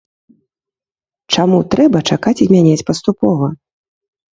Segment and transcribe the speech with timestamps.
[1.37, 3.57] Чаму трэба чакаць і мяняць паступова?